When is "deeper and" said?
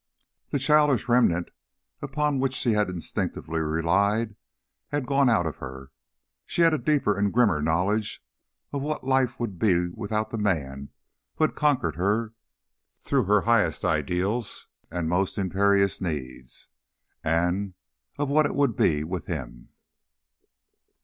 6.79-7.31